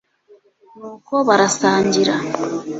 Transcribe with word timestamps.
nuko 0.77 1.13
barasangira 1.27 2.15